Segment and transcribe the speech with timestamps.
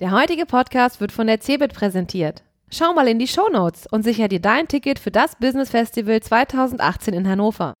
[0.00, 2.44] Der heutige Podcast wird von der CeBIT präsentiert.
[2.70, 6.20] Schau mal in die Show Notes und sicher dir dein Ticket für das Business Festival
[6.20, 7.74] 2018 in Hannover.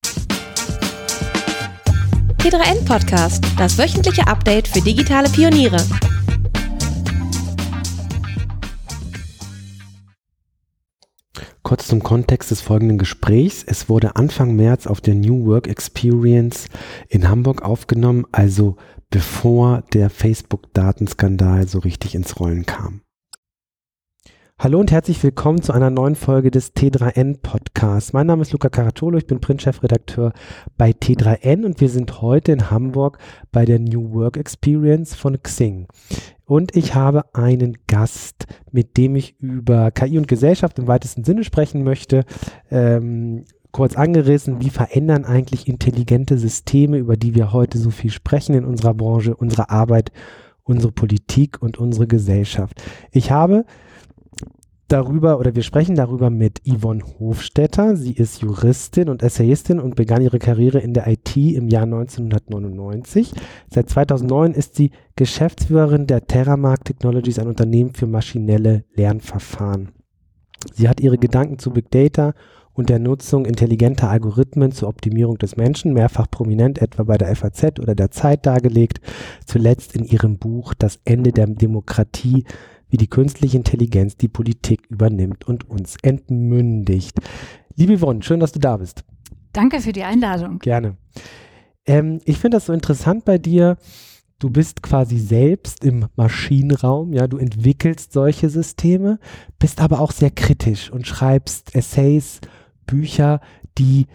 [2.38, 5.78] T3N Podcast, das wöchentliche Update für digitale Pioniere.
[11.68, 13.62] Kurz zum Kontext des folgenden Gesprächs.
[13.62, 16.68] Es wurde Anfang März auf der New Work Experience
[17.10, 18.76] in Hamburg aufgenommen, also
[19.10, 23.02] bevor der Facebook-Datenskandal so richtig ins Rollen kam.
[24.60, 28.12] Hallo und herzlich willkommen zu einer neuen Folge des T3N Podcasts.
[28.12, 30.32] Mein Name ist Luca Caracciolo, ich bin Printchefredakteur
[30.76, 33.18] bei T3N und wir sind heute in Hamburg
[33.52, 35.86] bei der New Work Experience von Xing.
[36.44, 41.44] Und ich habe einen Gast, mit dem ich über KI und Gesellschaft im weitesten Sinne
[41.44, 42.24] sprechen möchte.
[42.68, 48.56] Ähm, kurz angerissen, wie verändern eigentlich intelligente Systeme, über die wir heute so viel sprechen
[48.56, 50.10] in unserer Branche, unsere Arbeit,
[50.64, 52.82] unsere Politik und unsere Gesellschaft.
[53.12, 53.64] Ich habe
[54.88, 57.96] darüber oder wir sprechen darüber mit Yvonne Hofstetter.
[57.96, 63.32] Sie ist Juristin und Essayistin und begann ihre Karriere in der IT im Jahr 1999.
[63.70, 69.90] Seit 2009 ist sie Geschäftsführerin der Terramark Technologies, ein Unternehmen für maschinelle Lernverfahren.
[70.72, 72.34] Sie hat ihre Gedanken zu Big Data
[72.72, 77.80] und der Nutzung intelligenter Algorithmen zur Optimierung des Menschen, mehrfach prominent etwa bei der FAZ
[77.80, 79.00] oder der Zeit dargelegt,
[79.44, 82.44] zuletzt in ihrem Buch Das Ende der Demokratie,
[82.90, 87.18] wie die künstliche Intelligenz die Politik übernimmt und uns entmündigt.
[87.76, 89.04] Liebe Yvonne, schön, dass du da bist.
[89.52, 90.58] Danke für die Einladung.
[90.58, 90.96] Gerne.
[91.86, 93.76] Ähm, ich finde das so interessant bei dir.
[94.38, 99.18] Du bist quasi selbst im Maschinenraum, ja, du entwickelst solche Systeme,
[99.58, 102.40] bist aber auch sehr kritisch und schreibst Essays
[102.86, 103.40] Bücher,
[103.78, 104.06] die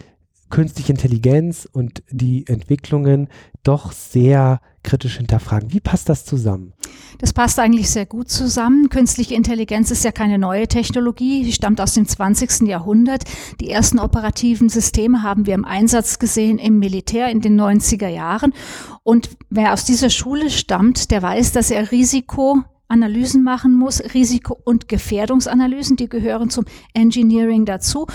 [0.50, 3.28] künstliche Intelligenz und die Entwicklungen
[3.64, 5.73] doch sehr kritisch hinterfragen.
[5.73, 6.73] Wie passt das zusammen?
[7.20, 8.90] Das passt eigentlich sehr gut zusammen.
[8.90, 12.67] Künstliche Intelligenz ist ja keine neue Technologie, sie stammt aus dem 20.
[12.67, 13.23] Jahrhundert.
[13.59, 18.53] Die ersten operativen Systeme haben wir im Einsatz gesehen im Militär in den 90er Jahren.
[19.03, 22.63] Und wer aus dieser Schule stammt, der weiß, dass er Risiko
[22.94, 28.06] Analysen machen muss, Risiko- und Gefährdungsanalysen, die gehören zum Engineering dazu.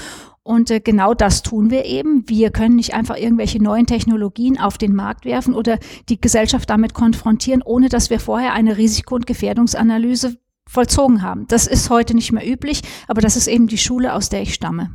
[0.48, 2.26] Und äh, genau das tun wir eben.
[2.26, 5.78] Wir können nicht einfach irgendwelche neuen Technologien auf den Markt werfen oder
[6.08, 11.46] die Gesellschaft damit konfrontieren, ohne dass wir vorher eine Risiko- und Gefährdungsanalyse vollzogen haben.
[11.48, 14.54] Das ist heute nicht mehr üblich, aber das ist eben die Schule, aus der ich
[14.54, 14.88] stamme.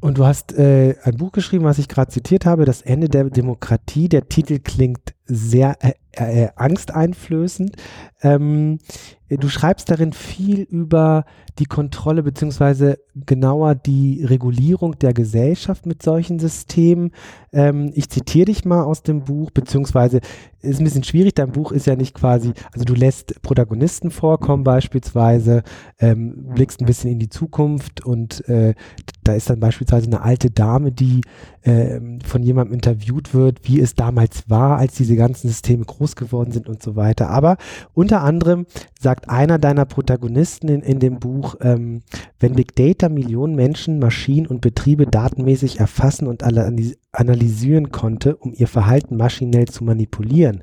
[0.00, 3.24] Und du hast äh, ein Buch geschrieben, was ich gerade zitiert habe, Das Ende der
[3.24, 4.08] Demokratie.
[4.08, 7.76] Der Titel klingt sehr äh, äh, angsteinflößend.
[8.22, 8.78] Ähm,
[9.28, 11.24] du schreibst darin viel über
[11.58, 17.12] die Kontrolle beziehungsweise genauer die Regulierung der Gesellschaft mit solchen Systemen.
[17.52, 20.20] Ähm, ich zitiere dich mal aus dem Buch, beziehungsweise
[20.60, 24.64] ist ein bisschen schwierig, dein Buch ist ja nicht quasi, also du lässt Protagonisten vorkommen
[24.64, 25.62] beispielsweise,
[25.98, 28.74] ähm, blickst ein bisschen in die Zukunft und äh,
[29.24, 31.22] da ist dann beispielsweise eine alte Dame, die
[31.62, 36.52] äh, von jemandem interviewt wird, wie es damals war, als diese ganzen Systeme groß geworden
[36.52, 37.30] sind und so weiter.
[37.30, 37.56] Aber
[37.94, 38.66] unter anderem
[39.00, 42.02] sagt einer deiner Protagonisten in, in dem Buch, ähm,
[42.38, 46.42] wenn Big Data Millionen Menschen, Maschinen und Betriebe datenmäßig erfassen und
[47.12, 50.62] analysieren konnte, um ihr Verhalten maschinell zu manipulieren,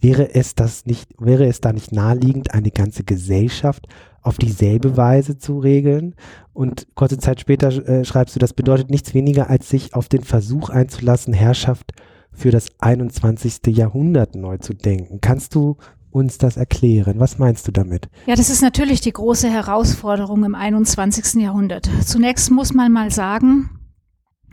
[0.00, 3.86] wäre es das nicht, wäre es da nicht naheliegend, eine ganze Gesellschaft
[4.22, 6.14] auf dieselbe Weise zu regeln?
[6.52, 10.22] Und kurze Zeit später äh, schreibst du, das bedeutet nichts weniger, als sich auf den
[10.22, 11.92] Versuch einzulassen, Herrschaft
[12.36, 13.60] für das 21.
[13.68, 15.20] Jahrhundert neu zu denken.
[15.20, 15.76] Kannst du
[16.16, 17.20] uns das erklären?
[17.20, 18.08] Was meinst du damit?
[18.26, 21.42] Ja, das ist natürlich die große Herausforderung im 21.
[21.42, 21.90] Jahrhundert.
[22.04, 23.75] Zunächst muss man mal sagen,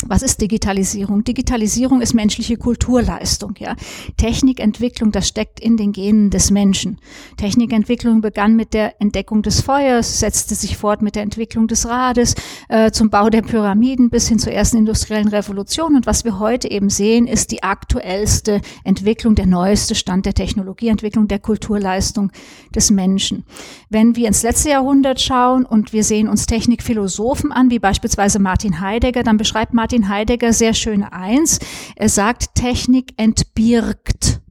[0.07, 1.23] was ist Digitalisierung?
[1.23, 3.75] Digitalisierung ist menschliche Kulturleistung, ja.
[4.17, 6.99] Technikentwicklung, das steckt in den Genen des Menschen.
[7.37, 12.35] Technikentwicklung begann mit der Entdeckung des Feuers, setzte sich fort mit der Entwicklung des Rades,
[12.69, 15.95] äh, zum Bau der Pyramiden bis hin zur ersten industriellen Revolution.
[15.95, 21.27] Und was wir heute eben sehen, ist die aktuellste Entwicklung, der neueste Stand der Technologieentwicklung,
[21.27, 22.31] der Kulturleistung
[22.73, 23.45] des Menschen.
[23.89, 28.79] Wenn wir ins letzte Jahrhundert schauen und wir sehen uns Technikphilosophen an, wie beispielsweise Martin
[28.79, 31.59] Heidegger, dann beschreibt Martin Martin Heidegger sehr schön eins.
[31.95, 34.41] Er sagt, Technik entbirgt.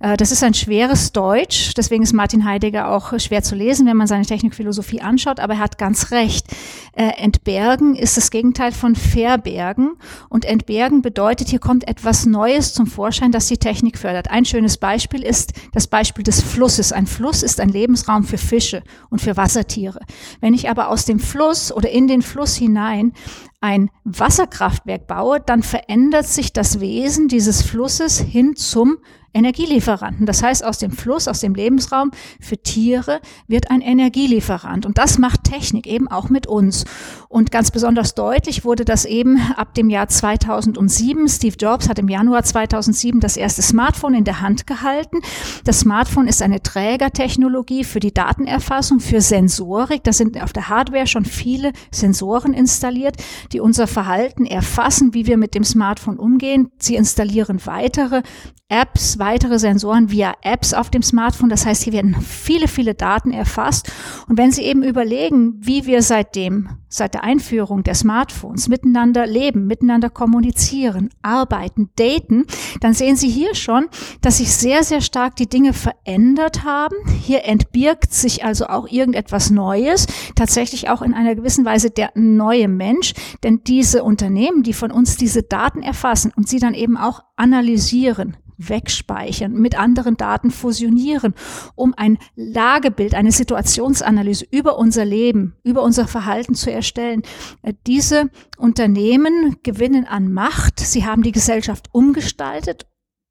[0.00, 3.96] Äh, das ist ein schweres Deutsch, deswegen ist Martin Heidegger auch schwer zu lesen, wenn
[3.96, 6.46] man seine Technikphilosophie anschaut, aber er hat ganz recht.
[6.92, 9.92] Äh, entbergen ist das Gegenteil von verbergen
[10.28, 14.30] und entbergen bedeutet, hier kommt etwas Neues zum Vorschein, das die Technik fördert.
[14.30, 16.92] Ein schönes Beispiel ist das Beispiel des Flusses.
[16.92, 20.00] Ein Fluss ist ein Lebensraum für Fische und für Wassertiere.
[20.40, 23.12] Wenn ich aber aus dem Fluss oder in den Fluss hinein
[23.60, 28.98] ein Wasserkraftwerk baue, dann verändert sich das Wesen dieses Flusses hin zum
[29.34, 30.26] Energielieferanten.
[30.26, 32.10] Das heißt, aus dem Fluss, aus dem Lebensraum
[32.40, 34.86] für Tiere wird ein Energielieferant.
[34.86, 36.84] Und das macht Technik eben auch mit uns.
[37.28, 41.28] Und ganz besonders deutlich wurde das eben ab dem Jahr 2007.
[41.28, 45.18] Steve Jobs hat im Januar 2007 das erste Smartphone in der Hand gehalten.
[45.64, 50.04] Das Smartphone ist eine Trägertechnologie für die Datenerfassung, für Sensorik.
[50.04, 53.16] Da sind auf der Hardware schon viele Sensoren installiert,
[53.52, 56.70] die unser Verhalten erfassen, wie wir mit dem Smartphone umgehen.
[56.78, 58.22] Sie installieren weitere
[58.70, 61.48] Apps, weitere Sensoren via Apps auf dem Smartphone.
[61.48, 63.90] Das heißt, hier werden viele, viele Daten erfasst.
[64.28, 69.66] Und wenn Sie eben überlegen, wie wir seitdem, seit der Einführung der Smartphones miteinander leben,
[69.66, 72.46] miteinander kommunizieren, arbeiten, daten,
[72.80, 73.86] dann sehen Sie hier schon,
[74.20, 76.96] dass sich sehr, sehr stark die Dinge verändert haben.
[77.20, 82.68] Hier entbirgt sich also auch irgendetwas Neues, tatsächlich auch in einer gewissen Weise der neue
[82.68, 83.12] Mensch.
[83.42, 88.36] Denn diese Unternehmen, die von uns diese Daten erfassen und sie dann eben auch analysieren,
[88.58, 91.34] wegspeichern, mit anderen Daten fusionieren,
[91.74, 97.22] um ein Lagebild, eine Situationsanalyse über unser Leben, über unser Verhalten zu erstellen.
[97.62, 100.80] Äh, diese Unternehmen gewinnen an Macht.
[100.80, 102.86] Sie haben die Gesellschaft umgestaltet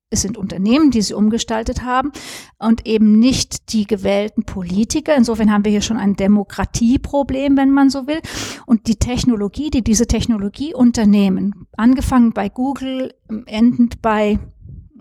[0.09, 2.13] es sind Unternehmen, die sie umgestaltet haben
[2.59, 5.15] und eben nicht die gewählten Politiker.
[5.15, 8.21] Insofern haben wir hier schon ein Demokratieproblem, wenn man so will.
[8.65, 13.13] Und die Technologie, die diese Technologieunternehmen, angefangen bei Google,
[13.47, 14.39] endend bei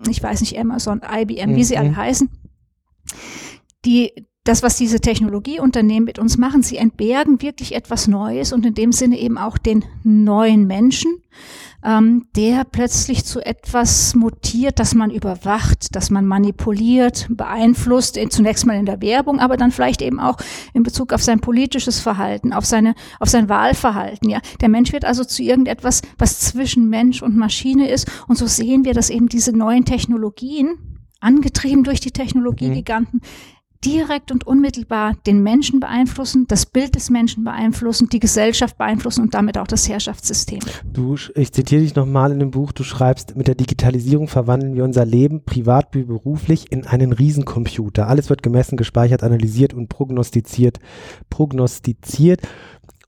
[0.09, 1.97] ich weiß nicht, Amazon, IBM, wie sie alle mhm.
[1.97, 2.29] heißen,
[3.85, 8.73] die, das, was diese Technologieunternehmen mit uns machen, sie entbergen wirklich etwas Neues und in
[8.73, 11.21] dem Sinne eben auch den neuen Menschen
[11.83, 18.75] ähm, der plötzlich zu etwas mutiert, dass man überwacht, dass man manipuliert, beeinflusst, zunächst mal
[18.75, 20.37] in der Werbung, aber dann vielleicht eben auch
[20.73, 24.39] in Bezug auf sein politisches Verhalten, auf seine, auf sein Wahlverhalten, ja.
[24.59, 28.09] Der Mensch wird also zu irgendetwas, was zwischen Mensch und Maschine ist.
[28.27, 30.77] Und so sehen wir, dass eben diese neuen Technologien,
[31.19, 33.56] angetrieben durch die Technologiegiganten, mhm
[33.87, 39.33] direkt und unmittelbar den Menschen beeinflussen, das Bild des Menschen beeinflussen, die Gesellschaft beeinflussen und
[39.33, 40.59] damit auch das Herrschaftssystem.
[40.91, 44.83] Du, ich zitiere dich nochmal in dem Buch, du schreibst, mit der Digitalisierung verwandeln wir
[44.83, 48.07] unser Leben privat wie beruflich in einen Riesencomputer.
[48.07, 50.79] Alles wird gemessen, gespeichert, analysiert und prognostiziert,
[51.29, 52.41] prognostiziert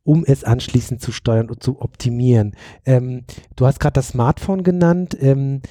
[0.03, 2.55] um es anschließend zu steuern und zu optimieren.
[2.83, 5.15] Ähm, du hast gerade das Smartphone genannt.
[5.19, 5.61] Ähm,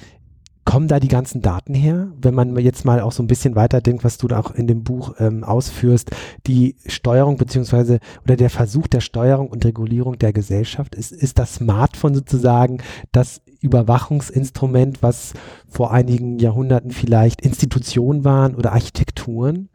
[0.65, 2.11] kommen da die ganzen Daten her?
[2.21, 4.83] Wenn man jetzt mal auch so ein bisschen weiterdenkt, was du da auch in dem
[4.83, 6.11] Buch ähm, ausführst,
[6.45, 11.55] die Steuerung beziehungsweise oder der Versuch der Steuerung und Regulierung der Gesellschaft, ist, ist das
[11.55, 12.79] Smartphone sozusagen
[13.11, 15.33] das Überwachungsinstrument, was
[15.67, 19.69] vor einigen Jahrhunderten vielleicht Institutionen waren oder Architekturen?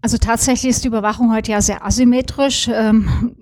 [0.00, 2.68] Also tatsächlich ist die Überwachung heute ja sehr asymmetrisch.
[2.72, 3.34] Ähm,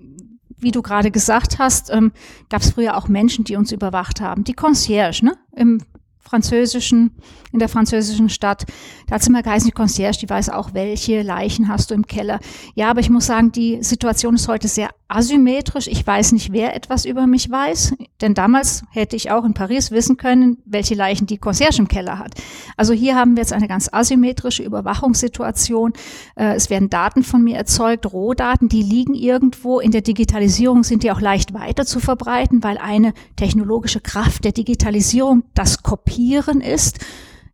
[0.63, 2.13] wie du gerade gesagt hast, ähm,
[2.49, 4.43] gab es früher auch Menschen, die uns überwacht haben.
[4.43, 5.33] Die Concierge, ne?
[5.55, 5.81] Im
[6.23, 7.11] französischen,
[7.51, 8.65] in der französischen Stadt.
[9.07, 12.07] Da hat es immer geheißen, die Concierge, die weiß auch, welche Leichen hast du im
[12.07, 12.39] Keller.
[12.75, 15.87] Ja, aber ich muss sagen, die Situation ist heute sehr asymmetrisch.
[15.87, 19.91] Ich weiß nicht, wer etwas über mich weiß, denn damals hätte ich auch in Paris
[19.91, 22.33] wissen können, welche Leichen die Concierge im Keller hat.
[22.77, 25.93] Also hier haben wir jetzt eine ganz asymmetrische Überwachungssituation.
[26.35, 29.79] Äh, es werden Daten von mir erzeugt, Rohdaten, die liegen irgendwo.
[29.79, 34.51] In der Digitalisierung sind die auch leicht weiter zu verbreiten, weil eine technologische Kraft der
[34.51, 36.99] Digitalisierung das Kopieren ist.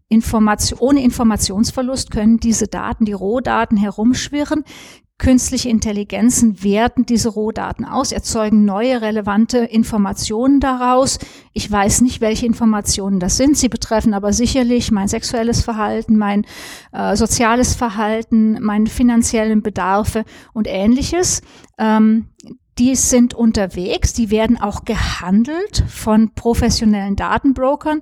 [0.10, 4.66] Information, ohne Informationsverlust können diese Daten, die Rohdaten herumschwirren.
[5.18, 11.20] Künstliche Intelligenzen werten diese Rohdaten aus, erzeugen neue relevante Informationen daraus.
[11.54, 13.58] Ich weiß nicht, welche Informationen das sind.
[13.58, 16.46] Sie betreffen aber sicherlich mein sexuelles Verhalten, mein
[16.92, 21.42] äh, soziales Verhalten, meine finanziellen Bedarfe und ähnliches.
[21.78, 22.28] Ähm,
[22.80, 28.02] die sind unterwegs, die werden auch gehandelt von professionellen Datenbrokern.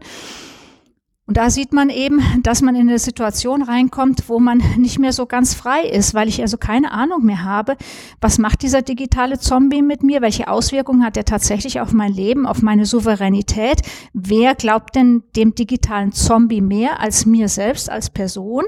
[1.28, 5.12] Und da sieht man eben, dass man in eine Situation reinkommt, wo man nicht mehr
[5.12, 7.76] so ganz frei ist, weil ich also keine Ahnung mehr habe,
[8.22, 12.48] was macht dieser digitale Zombie mit mir, welche Auswirkungen hat er tatsächlich auf mein Leben,
[12.48, 13.82] auf meine Souveränität.
[14.14, 18.64] Wer glaubt denn dem digitalen Zombie mehr als mir selbst als Person?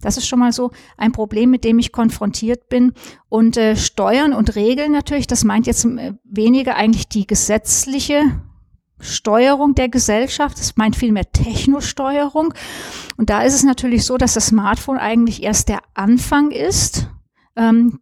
[0.00, 2.92] Das ist schon mal so ein Problem, mit dem ich konfrontiert bin.
[3.28, 8.22] Und äh, Steuern und Regeln natürlich, das meint jetzt äh, weniger eigentlich die gesetzliche
[9.04, 10.58] Steuerung der Gesellschaft.
[10.58, 12.54] Das meint vielmehr Technosteuerung.
[13.16, 17.08] Und da ist es natürlich so, dass das Smartphone eigentlich erst der Anfang ist.
[17.56, 18.00] Ähm,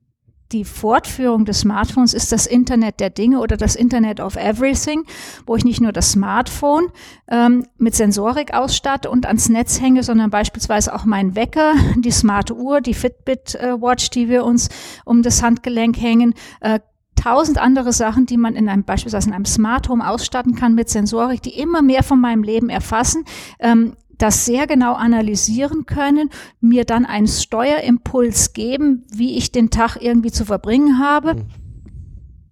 [0.52, 5.04] die Fortführung des Smartphones ist das Internet der Dinge oder das Internet of Everything,
[5.46, 6.88] wo ich nicht nur das Smartphone
[7.28, 12.54] ähm, mit Sensorik ausstatte und ans Netz hänge, sondern beispielsweise auch meinen Wecker, die smarte
[12.54, 14.68] Uhr, die Fitbit äh, Watch, die wir uns
[15.04, 16.80] um das Handgelenk hängen, äh,
[17.14, 20.88] tausend andere Sachen, die man in einem beispielsweise in einem Smart Home ausstatten kann mit
[20.88, 23.24] Sensorik, die immer mehr von meinem Leben erfassen,
[23.60, 29.96] ähm, das sehr genau analysieren können, mir dann einen Steuerimpuls geben, wie ich den Tag
[30.00, 31.34] irgendwie zu verbringen habe.
[31.34, 31.44] Mhm.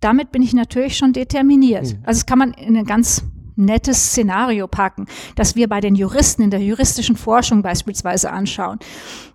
[0.01, 1.93] Damit bin ich natürlich schon determiniert.
[1.93, 1.99] Mhm.
[2.05, 3.25] Also das kann man in ein ganz
[3.57, 8.79] nettes Szenario packen, das wir bei den Juristen in der juristischen Forschung beispielsweise anschauen.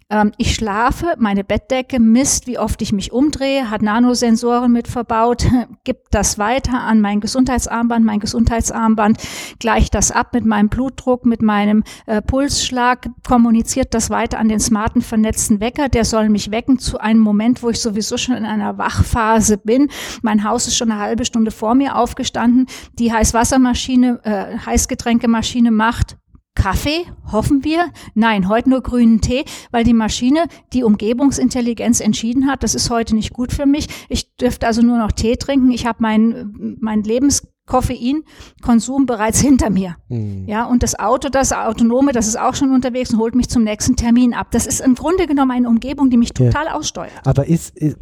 [0.08, 5.48] Ähm, ich schlafe, meine Bettdecke misst, wie oft ich mich umdrehe, hat Nanosensoren mit verbaut,
[5.84, 8.06] gibt das weiter an mein Gesundheitsarmband.
[8.06, 9.18] Mein Gesundheitsarmband
[9.60, 14.60] gleicht das ab mit meinem Blutdruck, mit meinem äh, Pulsschlag, kommuniziert das weiter an den
[14.60, 15.90] smarten vernetzten Wecker.
[15.90, 19.90] Der soll mich wecken zu einem Moment, wo ich sowieso schon in einer Wachphase bin.
[20.22, 22.68] Mein Haus ist schon eine halbe Stunde vor mir aufgestanden.
[23.00, 26.18] Die Heißwassermaschine, äh, Heißgetränkemaschine macht
[26.66, 27.92] Kaffee, hoffen wir.
[28.16, 33.14] Nein, heute nur grünen Tee, weil die Maschine die Umgebungsintelligenz entschieden hat, das ist heute
[33.14, 33.88] nicht gut für mich.
[34.10, 35.70] Ich dürfte also nur noch Tee trinken.
[35.70, 39.98] Ich habe mein, mein Lebens Koffeinkonsum bereits hinter mir.
[40.10, 40.46] Mhm.
[40.48, 43.64] Ja, und das Auto, das Autonome, das ist auch schon unterwegs und holt mich zum
[43.64, 44.48] nächsten Termin ab.
[44.50, 46.74] Das ist im Grunde genommen eine Umgebung, die mich total ja.
[46.74, 47.12] aussteuert.
[47.26, 47.98] Aber ist, ist,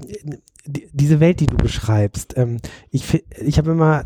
[0.65, 2.57] diese Welt, die du beschreibst, ähm,
[2.89, 4.05] ich, ich habe immer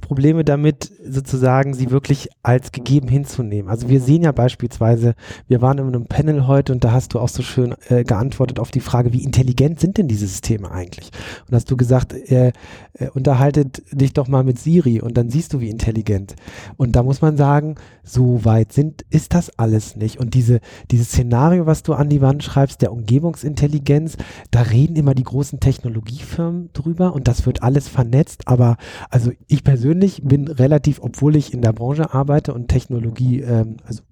[0.00, 3.70] Probleme damit, sozusagen sie wirklich als gegeben hinzunehmen.
[3.70, 5.14] Also wir sehen ja beispielsweise,
[5.46, 8.58] wir waren in einem Panel heute und da hast du auch so schön äh, geantwortet
[8.58, 11.10] auf die Frage, wie intelligent sind denn diese Systeme eigentlich?
[11.48, 12.52] Und hast du gesagt, äh,
[12.94, 16.34] äh, unterhaltet dich doch mal mit Siri und dann siehst du, wie intelligent.
[16.76, 20.18] Und da muss man sagen, so weit sind, ist das alles nicht.
[20.18, 24.16] Und diese, dieses Szenario, was du an die Wand schreibst, der Umgebungsintelligenz,
[24.50, 28.48] da reden immer die großen Technologiefirmen drüber und das wird alles vernetzt.
[28.48, 28.76] Aber
[29.10, 34.02] also ich persönlich bin relativ, obwohl ich in der Branche arbeite und Technologie, ähm, also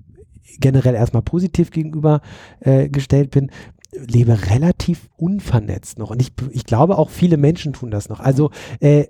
[0.59, 2.21] generell erstmal positiv gegenüber
[2.61, 3.51] äh, gestellt bin,
[3.93, 6.11] lebe relativ unvernetzt noch.
[6.11, 8.21] Und ich, ich glaube auch viele Menschen tun das noch.
[8.21, 9.07] Also äh,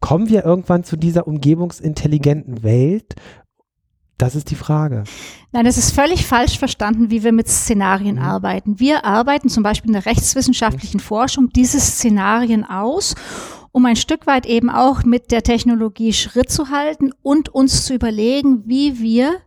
[0.00, 3.16] kommen wir irgendwann zu dieser umgebungsintelligenten Welt
[4.22, 5.02] das ist die Frage.
[5.50, 8.22] Nein, das ist völlig falsch verstanden, wie wir mit Szenarien mhm.
[8.22, 8.78] arbeiten.
[8.78, 11.04] Wir arbeiten zum Beispiel in der rechtswissenschaftlichen mhm.
[11.04, 13.16] Forschung diese Szenarien aus,
[13.72, 17.94] um ein Stück weit eben auch mit der Technologie Schritt zu halten und uns zu
[17.94, 19.38] überlegen, wie wir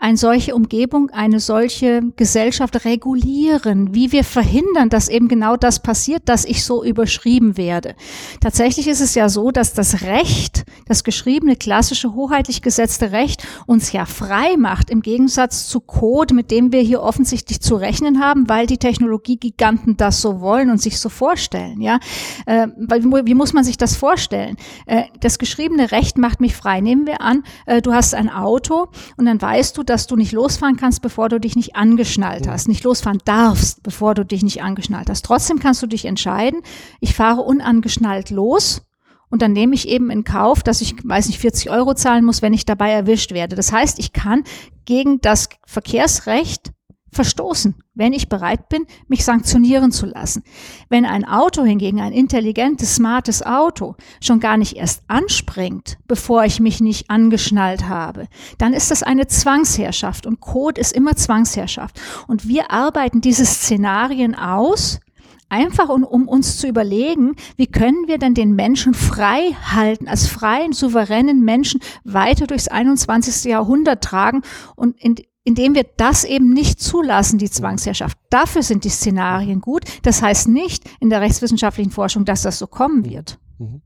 [0.00, 6.22] eine solche Umgebung, eine solche Gesellschaft regulieren, wie wir verhindern, dass eben genau das passiert,
[6.26, 7.96] dass ich so überschrieben werde.
[8.40, 13.90] Tatsächlich ist es ja so, dass das Recht, das geschriebene, klassische, hoheitlich gesetzte Recht uns
[13.90, 18.48] ja frei macht, im Gegensatz zu Code, mit dem wir hier offensichtlich zu rechnen haben,
[18.48, 21.80] weil die Technologiegiganten das so wollen und sich so vorstellen.
[21.80, 21.98] Ja,
[22.46, 24.58] äh, wie muss man sich das vorstellen?
[24.86, 26.80] Äh, das geschriebene Recht macht mich frei.
[26.80, 28.86] Nehmen wir an, äh, du hast ein Auto
[29.16, 32.68] und dann weißt du, dass du nicht losfahren kannst, bevor du dich nicht angeschnallt hast,
[32.68, 35.24] nicht losfahren darfst, bevor du dich nicht angeschnallt hast.
[35.24, 36.60] Trotzdem kannst du dich entscheiden,
[37.00, 38.82] ich fahre unangeschnallt los
[39.30, 42.42] und dann nehme ich eben in Kauf, dass ich, weiß nicht, 40 Euro zahlen muss,
[42.42, 43.56] wenn ich dabei erwischt werde.
[43.56, 44.44] Das heißt, ich kann
[44.84, 46.72] gegen das Verkehrsrecht
[47.12, 50.44] verstoßen, wenn ich bereit bin, mich sanktionieren zu lassen.
[50.88, 56.60] Wenn ein Auto hingegen, ein intelligentes, smartes Auto, schon gar nicht erst anspringt, bevor ich
[56.60, 62.00] mich nicht angeschnallt habe, dann ist das eine Zwangsherrschaft und Code ist immer Zwangsherrschaft.
[62.28, 65.00] Und wir arbeiten diese Szenarien aus,
[65.48, 70.26] einfach um, um uns zu überlegen, wie können wir denn den Menschen frei halten, als
[70.26, 73.50] freien, souveränen Menschen weiter durchs 21.
[73.50, 74.42] Jahrhundert tragen
[74.76, 75.16] und in,
[75.48, 78.18] indem wir das eben nicht zulassen, die Zwangsherrschaft.
[78.28, 79.82] Dafür sind die Szenarien gut.
[80.02, 83.38] Das heißt nicht in der rechtswissenschaftlichen Forschung, dass das so kommen wird.
[83.56, 83.80] Mhm.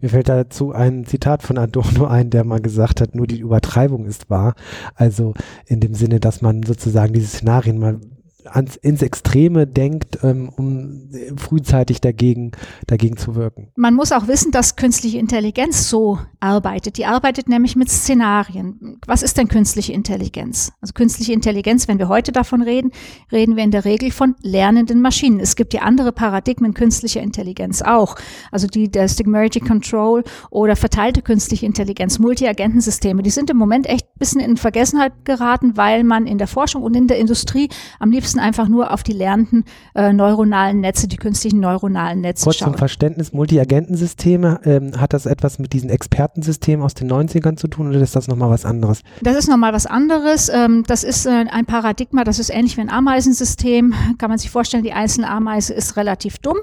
[0.00, 4.06] Mir fällt dazu ein Zitat von Adorno ein, der mal gesagt hat, nur die Übertreibung
[4.06, 4.54] ist wahr.
[4.94, 5.34] Also
[5.66, 8.00] in dem Sinne, dass man sozusagen diese Szenarien mal
[8.46, 12.52] ans, ins Extreme denkt, ähm, um frühzeitig dagegen,
[12.86, 13.68] dagegen zu wirken.
[13.76, 16.98] Man muss auch wissen, dass künstliche Intelligenz so arbeitet.
[16.98, 18.98] Die arbeitet nämlich mit Szenarien.
[19.06, 20.72] Was ist denn künstliche Intelligenz?
[20.80, 22.90] Also künstliche Intelligenz, wenn wir heute davon reden,
[23.30, 25.40] reden wir in der Regel von lernenden Maschinen.
[25.40, 28.16] Es gibt ja andere Paradigmen künstlicher Intelligenz auch.
[28.50, 33.22] Also die der Stigmerity Control oder verteilte künstliche Intelligenz, Multi-Agentensysteme.
[33.22, 36.82] Die sind im Moment echt ein bisschen in Vergessenheit geraten, weil man in der Forschung
[36.82, 37.68] und in der Industrie
[37.98, 42.44] am liebsten liebsten einfach nur auf die lernenden äh, neuronalen Netze, die künstlichen neuronalen Netze
[42.44, 42.72] Kurz schauen.
[42.72, 47.88] zum Verständnis, Multiagentensysteme, ähm, hat das etwas mit diesen Expertensystemen aus den 90ern zu tun
[47.88, 49.02] oder ist das nochmal was anderes?
[49.22, 50.48] Das ist nochmal was anderes.
[50.48, 53.94] Ähm, das ist äh, ein Paradigma, das ist ähnlich wie ein Ameisensystem.
[54.18, 56.58] Kann man sich vorstellen, die einzelne Ameise ist relativ dumm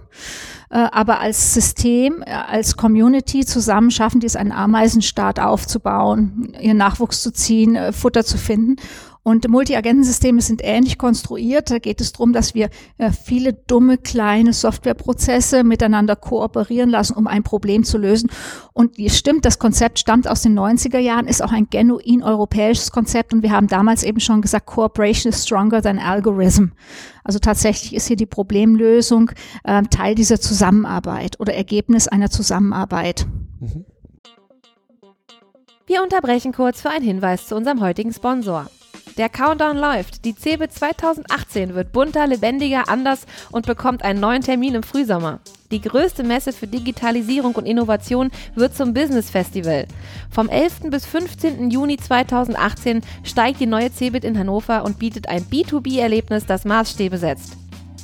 [0.71, 6.77] äh, aber als System, äh, als Community zusammen schaffen die es, einen Ameisenstaat aufzubauen, ihren
[6.77, 8.75] Nachwuchs zu ziehen, äh, Futter zu finden.
[9.29, 11.69] Und Multi-Agentensysteme sind ähnlich konstruiert.
[11.69, 17.27] Da geht es darum, dass wir äh, viele dumme kleine Softwareprozesse miteinander kooperieren lassen, um
[17.27, 18.31] ein Problem zu lösen.
[18.73, 22.89] Und es stimmt, das Konzept stammt aus den 90er Jahren, ist auch ein genuin europäisches
[22.89, 23.31] Konzept.
[23.31, 26.71] Und wir haben damals eben schon gesagt, Cooperation is stronger than algorithm.
[27.23, 29.29] Also tatsächlich ist hier die Problemlösung
[29.63, 33.27] äh, Teil dieser Zusammenarbeit oder Ergebnis einer Zusammenarbeit.
[33.59, 33.85] Mhm.
[35.85, 38.65] Wir unterbrechen kurz für einen Hinweis zu unserem heutigen Sponsor.
[39.19, 40.23] Der Countdown läuft.
[40.23, 45.41] Die CeBIT 2018 wird bunter, lebendiger, anders und bekommt einen neuen Termin im Frühsommer.
[45.71, 49.87] Die größte Messe für Digitalisierung und Innovation wird zum Business Festival.
[50.31, 50.83] Vom 11.
[50.89, 51.69] bis 15.
[51.69, 57.58] Juni 2018 steigt die neue CeBIT in Hannover und bietet ein B2B-Erlebnis, das Maßstäbe setzt.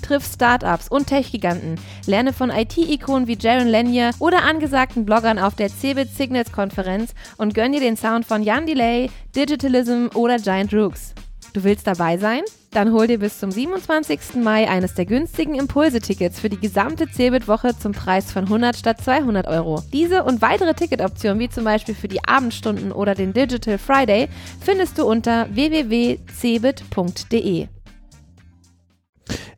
[0.05, 5.69] Triff Startups und Tech-Giganten, lerne von IT-Ikonen wie Jaron Lanier oder angesagten Bloggern auf der
[5.69, 11.15] CeBIT Signals Konferenz und gönn dir den Sound von Jan Delay, Digitalism oder Giant Rooks.
[11.53, 12.41] Du willst dabei sein?
[12.71, 14.35] Dann hol dir bis zum 27.
[14.43, 19.47] Mai eines der günstigen Impulse-Tickets für die gesamte Cebit-Woche zum Preis von 100 statt 200
[19.47, 19.81] Euro.
[19.93, 24.27] Diese und weitere Ticketoptionen, wie zum Beispiel für die Abendstunden oder den Digital Friday,
[24.59, 26.15] findest du unter www.cebit.de.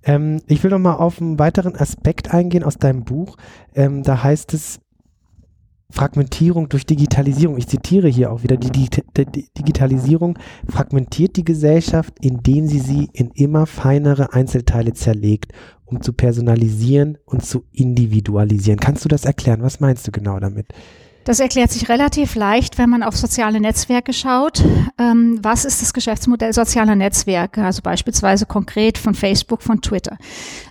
[0.07, 3.35] Ähm, ich will noch mal auf einen weiteren Aspekt eingehen aus deinem Buch.
[3.75, 4.79] Ähm, da heißt es
[5.89, 7.57] Fragmentierung durch Digitalisierung.
[7.57, 10.37] Ich zitiere hier auch wieder, die, die, die Digitalisierung
[10.67, 15.53] fragmentiert die Gesellschaft, indem sie sie in immer feinere Einzelteile zerlegt,
[15.85, 18.79] um zu personalisieren und zu individualisieren.
[18.79, 19.61] Kannst du das erklären?
[19.61, 20.67] Was meinst du genau damit?
[21.27, 24.63] Das erklärt sich relativ leicht, wenn man auf soziale Netzwerke schaut.
[24.97, 27.65] Ähm, was ist das Geschäftsmodell sozialer Netzwerke?
[27.65, 30.17] Also beispielsweise konkret von Facebook, von Twitter.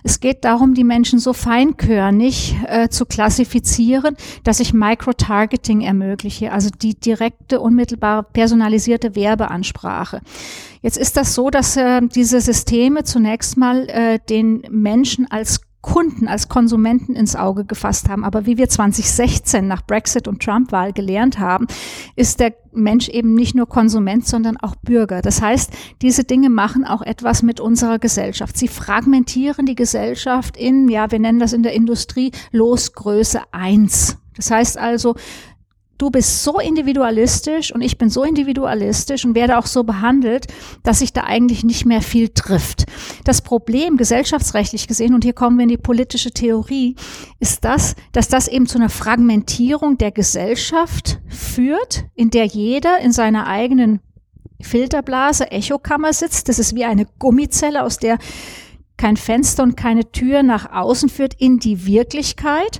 [0.03, 6.71] Es geht darum, die Menschen so feinkörnig äh, zu klassifizieren, dass ich Microtargeting ermögliche, also
[6.71, 10.21] die direkte, unmittelbare, personalisierte Werbeansprache.
[10.81, 16.27] Jetzt ist das so, dass äh, diese Systeme zunächst mal äh, den Menschen als Kunden,
[16.27, 18.25] als Konsumenten ins Auge gefasst haben.
[18.25, 21.65] Aber wie wir 2016 nach Brexit und Trump-Wahl gelernt haben,
[22.17, 25.21] ist der Mensch eben nicht nur Konsument, sondern auch Bürger.
[25.21, 28.57] Das heißt, diese Dinge machen auch etwas mit unserer Gesellschaft.
[28.57, 34.17] Sie fragmentieren die Gesellschaft in, ja, wir nennen das in der Industrie Losgröße eins.
[34.35, 35.15] Das heißt also,
[35.97, 40.47] du bist so individualistisch und ich bin so individualistisch und werde auch so behandelt,
[40.83, 42.85] dass sich da eigentlich nicht mehr viel trifft.
[43.23, 46.95] Das Problem gesellschaftsrechtlich gesehen, und hier kommen wir in die politische Theorie,
[47.39, 53.11] ist das, dass das eben zu einer Fragmentierung der Gesellschaft führt, in der jeder in
[53.11, 54.01] seiner eigenen
[54.61, 56.49] Filterblase, Echokammer sitzt.
[56.49, 58.17] Das ist wie eine Gummizelle, aus der
[58.97, 62.79] kein Fenster und keine Tür nach außen führt in die Wirklichkeit.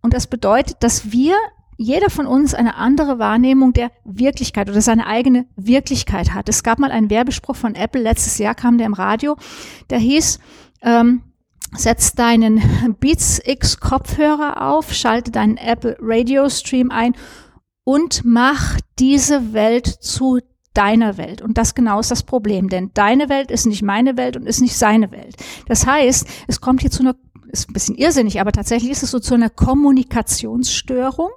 [0.00, 1.36] Und das bedeutet, dass wir
[1.80, 6.50] jeder von uns eine andere Wahrnehmung der Wirklichkeit oder seine eigene Wirklichkeit hat.
[6.50, 9.36] Es gab mal einen Werbespruch von Apple, letztes Jahr kam der im Radio,
[9.88, 10.40] der hieß,
[10.82, 11.22] ähm,
[11.74, 12.62] setz deinen
[13.00, 17.14] Beats X Kopfhörer auf, schalte deinen Apple Radio Stream ein
[17.84, 20.40] und mach diese Welt zu
[20.74, 21.40] deiner Welt.
[21.40, 24.60] Und das genau ist das Problem, denn deine Welt ist nicht meine Welt und ist
[24.60, 25.34] nicht seine Welt.
[25.66, 27.16] Das heißt, es kommt hier zu einer,
[27.50, 31.30] ist ein bisschen irrsinnig, aber tatsächlich ist es so zu einer Kommunikationsstörung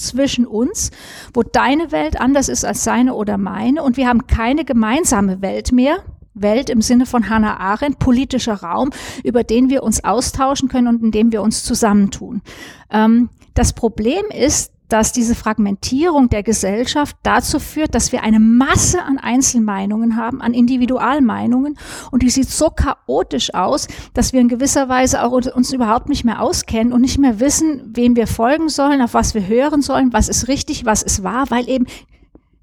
[0.00, 0.90] zwischen uns,
[1.32, 5.72] wo deine Welt anders ist als seine oder meine und wir haben keine gemeinsame Welt
[5.72, 5.98] mehr.
[6.32, 8.90] Welt im Sinne von Hannah Arendt, politischer Raum,
[9.24, 12.40] über den wir uns austauschen können und in dem wir uns zusammentun.
[12.90, 19.02] Ähm, das Problem ist, dass diese Fragmentierung der Gesellschaft dazu führt, dass wir eine Masse
[19.02, 21.78] an Einzelmeinungen haben, an Individualmeinungen
[22.10, 26.24] und die sieht so chaotisch aus, dass wir in gewisser Weise auch uns überhaupt nicht
[26.24, 30.12] mehr auskennen und nicht mehr wissen, wem wir folgen sollen, auf was wir hören sollen,
[30.12, 31.86] was ist richtig, was ist wahr, weil eben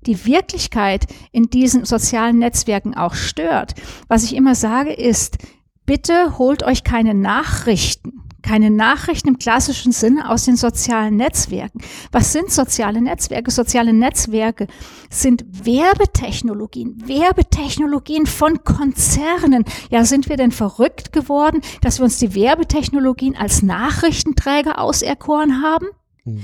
[0.05, 3.73] die Wirklichkeit in diesen sozialen Netzwerken auch stört.
[4.07, 5.37] Was ich immer sage ist,
[5.85, 11.81] bitte holt euch keine Nachrichten keine Nachrichten im klassischen Sinne aus den sozialen Netzwerken.
[12.11, 13.51] Was sind soziale Netzwerke?
[13.51, 14.67] Soziale Netzwerke
[15.09, 19.65] sind Werbetechnologien, Werbetechnologien von Konzernen.
[19.89, 25.87] Ja, sind wir denn verrückt geworden, dass wir uns die Werbetechnologien als Nachrichtenträger auserkoren haben?
[26.23, 26.43] Hm.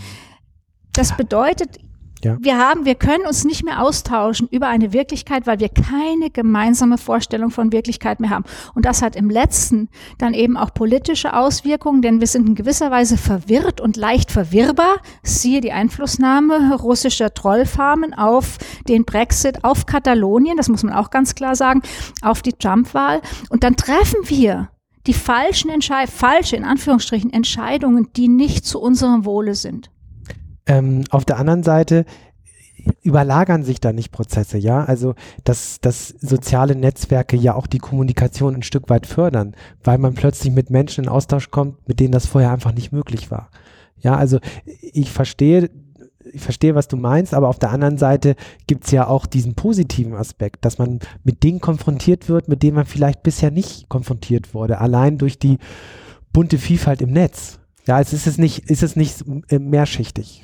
[0.94, 1.80] Das bedeutet,
[2.24, 2.38] ja.
[2.40, 6.98] Wir haben, wir können uns nicht mehr austauschen über eine Wirklichkeit, weil wir keine gemeinsame
[6.98, 8.46] Vorstellung von Wirklichkeit mehr haben.
[8.74, 12.92] Und das hat im letzten dann eben auch politische Auswirkungen, denn wir sind in gewisser
[12.92, 14.98] Weise verwirrt und leicht verwirrbar.
[15.24, 18.58] Siehe die Einflussnahme russischer Trollfarmen auf
[18.88, 21.82] den Brexit, auf Katalonien, das muss man auch ganz klar sagen,
[22.22, 23.22] auf die Trump-Wahl.
[23.50, 24.70] Und dann treffen wir
[25.06, 29.90] die falschen Entscheidungen, falsche in Anführungsstrichen Entscheidungen, die nicht zu unserem Wohle sind.
[30.66, 32.06] Ähm, auf der anderen Seite
[33.02, 34.84] überlagern sich da nicht Prozesse, ja?
[34.84, 40.14] Also, dass, dass soziale Netzwerke ja auch die Kommunikation ein Stück weit fördern, weil man
[40.14, 43.50] plötzlich mit Menschen in Austausch kommt, mit denen das vorher einfach nicht möglich war.
[44.00, 45.70] Ja, also ich verstehe,
[46.32, 48.36] ich verstehe, was du meinst, aber auf der anderen Seite
[48.68, 52.86] gibt's ja auch diesen positiven Aspekt, dass man mit Dingen konfrontiert wird, mit denen man
[52.86, 55.58] vielleicht bisher nicht konfrontiert wurde, allein durch die
[56.34, 57.60] bunte Vielfalt im Netz.
[57.86, 60.44] Ja, es ist es nicht, ist es nicht äh, mehrschichtig.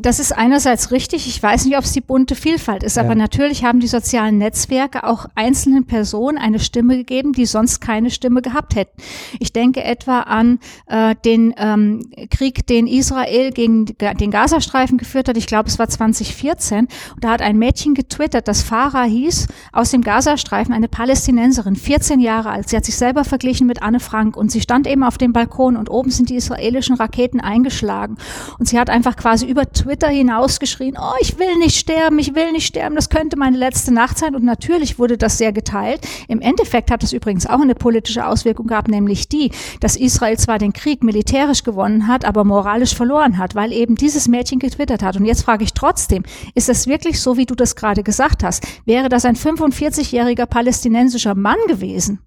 [0.00, 1.26] Das ist einerseits richtig.
[1.26, 3.02] Ich weiß nicht, ob es die bunte Vielfalt ist, ja.
[3.02, 8.10] aber natürlich haben die sozialen Netzwerke auch einzelnen Personen eine Stimme gegeben, die sonst keine
[8.10, 9.00] Stimme gehabt hätten.
[9.40, 15.36] Ich denke etwa an äh, den ähm, Krieg, den Israel gegen den Gazastreifen geführt hat.
[15.36, 16.86] Ich glaube, es war 2014.
[17.14, 22.20] Und da hat ein Mädchen getwittert, das Farah hieß, aus dem Gazastreifen, eine Palästinenserin, 14
[22.20, 22.68] Jahre alt.
[22.68, 25.76] Sie hat sich selber verglichen mit Anne Frank und sie stand eben auf dem Balkon
[25.76, 28.16] und oben sind die israelischen Raketen eingeschlagen.
[28.58, 32.52] Und sie hat einfach quasi über Twitter hinausgeschrien, oh, ich will nicht sterben, ich will
[32.52, 34.34] nicht sterben, das könnte meine letzte Nacht sein.
[34.34, 36.00] Und natürlich wurde das sehr geteilt.
[36.28, 40.58] Im Endeffekt hat es übrigens auch eine politische Auswirkung gehabt, nämlich die, dass Israel zwar
[40.58, 45.16] den Krieg militärisch gewonnen hat, aber moralisch verloren hat, weil eben dieses Mädchen getwittert hat.
[45.16, 46.22] Und jetzt frage ich trotzdem,
[46.54, 48.66] ist das wirklich so, wie du das gerade gesagt hast?
[48.84, 52.20] Wäre das ein 45-jähriger palästinensischer Mann gewesen?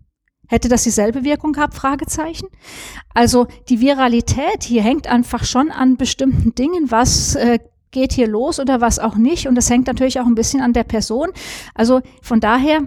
[0.52, 1.76] Hätte das dieselbe Wirkung gehabt?
[1.76, 2.50] Fragezeichen.
[3.14, 7.60] Also die Viralität hier hängt einfach schon an bestimmten Dingen, was äh,
[7.92, 9.48] geht hier los oder was auch nicht.
[9.48, 11.30] Und das hängt natürlich auch ein bisschen an der Person.
[11.74, 12.82] Also von daher,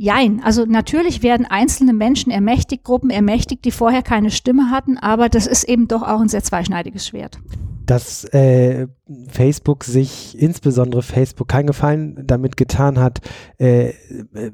[0.00, 0.40] Jein.
[0.44, 5.48] Also natürlich werden einzelne Menschen ermächtigt, Gruppen ermächtigt, die vorher keine Stimme hatten, aber das
[5.48, 7.40] ist eben doch auch ein sehr zweischneidiges Schwert
[7.88, 8.86] dass äh,
[9.28, 13.20] Facebook sich, insbesondere Facebook, keinen Gefallen damit getan hat,
[13.56, 13.94] äh,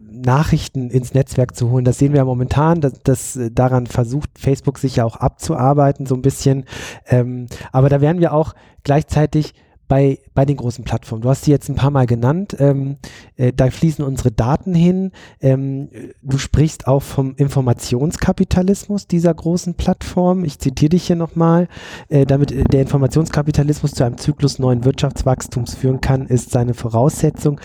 [0.08, 1.84] Nachrichten ins Netzwerk zu holen.
[1.84, 6.14] Das sehen wir ja momentan, dass, dass daran versucht Facebook sich ja auch abzuarbeiten, so
[6.14, 6.64] ein bisschen.
[7.08, 9.54] Ähm, aber da werden wir auch gleichzeitig
[9.88, 11.22] bei, bei den großen Plattformen.
[11.22, 12.56] Du hast sie jetzt ein paar Mal genannt.
[12.58, 12.96] Ähm,
[13.36, 15.10] äh, da fließen unsere Daten hin.
[15.40, 15.88] Ähm,
[16.22, 20.44] du sprichst auch vom Informationskapitalismus dieser großen Plattform.
[20.44, 21.68] Ich zitiere dich hier nochmal.
[22.08, 27.60] Äh, damit der Informationskapitalismus zu einem Zyklus neuen Wirtschaftswachstums führen kann, ist seine Voraussetzung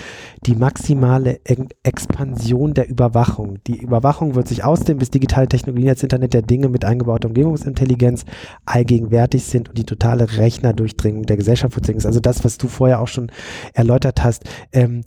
[0.45, 3.59] die maximale e Expansion der Überwachung.
[3.67, 8.25] Die Überwachung wird sich ausdehnen, bis digitale Technologien als Internet der Dinge mit eingebauter Umgebungsintelligenz
[8.65, 13.07] allgegenwärtig sind und die totale Rechnerdurchdringung der Gesellschaft vollziehen also das, was du vorher auch
[13.07, 13.31] schon
[13.73, 14.43] erläutert hast.
[14.71, 15.03] Ähm,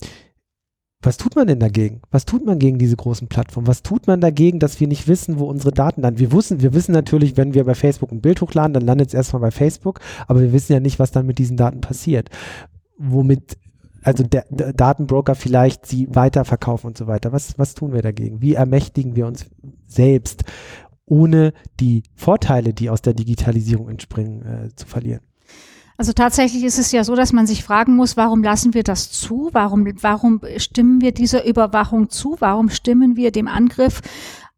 [1.02, 2.00] was tut man denn dagegen?
[2.12, 3.66] Was tut man gegen diese großen Plattformen?
[3.66, 6.20] Was tut man dagegen, dass wir nicht wissen, wo unsere Daten landen?
[6.20, 9.14] Wir wissen, wir wissen natürlich, wenn wir bei Facebook ein Bild hochladen, dann landet es
[9.14, 12.30] erstmal bei Facebook, aber wir wissen ja nicht, was dann mit diesen Daten passiert.
[12.98, 13.58] Womit
[14.04, 17.32] also der, der, Datenbroker vielleicht sie weiterverkaufen und so weiter.
[17.32, 18.42] Was, was tun wir dagegen?
[18.42, 19.46] Wie ermächtigen wir uns
[19.86, 20.44] selbst,
[21.06, 25.20] ohne die Vorteile, die aus der Digitalisierung entspringen, äh, zu verlieren?
[26.02, 29.12] Also tatsächlich ist es ja so, dass man sich fragen muss, warum lassen wir das
[29.12, 29.50] zu?
[29.52, 32.34] Warum, warum stimmen wir dieser Überwachung zu?
[32.40, 34.02] Warum stimmen wir dem Angriff